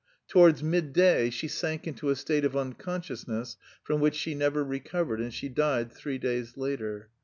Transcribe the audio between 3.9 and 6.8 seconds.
which she never recovered, and she died three days